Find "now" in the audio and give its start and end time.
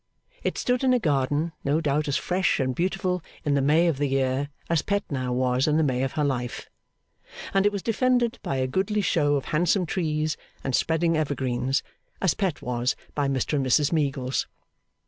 5.11-5.31